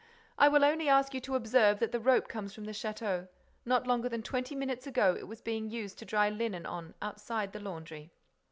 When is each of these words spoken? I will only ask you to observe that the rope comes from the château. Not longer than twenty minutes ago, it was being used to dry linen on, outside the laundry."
I 0.35 0.47
will 0.47 0.65
only 0.65 0.89
ask 0.89 1.13
you 1.13 1.21
to 1.21 1.35
observe 1.35 1.77
that 1.77 1.91
the 1.91 1.99
rope 1.99 2.27
comes 2.27 2.55
from 2.55 2.63
the 2.63 2.71
château. 2.71 3.27
Not 3.65 3.85
longer 3.85 4.09
than 4.09 4.23
twenty 4.23 4.55
minutes 4.55 4.87
ago, 4.87 5.15
it 5.15 5.27
was 5.27 5.41
being 5.41 5.69
used 5.69 5.99
to 5.99 6.05
dry 6.05 6.27
linen 6.27 6.65
on, 6.65 6.95
outside 7.03 7.53
the 7.53 7.59
laundry." 7.59 8.11